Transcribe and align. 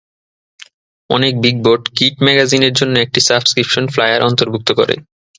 অনেক 1.09 1.33
big 1.43 1.57
board 1.63 1.83
kit 1.97 2.15
ম্যাগাজিনের 2.25 2.73
জন্য 2.79 2.95
একটি 2.99 3.19
সাবস্ক্রিপশন 3.29 3.85
ফ্লায়ার 3.93 4.25
অন্তর্ভুক্ত 4.29 4.69
করে। 4.79 4.95